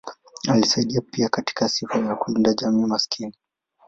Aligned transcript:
Alisaidia 0.47 1.01
pia 1.01 1.29
katika 1.29 1.69
sifa 1.69 1.99
ya 1.99 2.15
kulinda 2.15 2.53
jamii 2.53 2.85
maskini. 2.85 3.35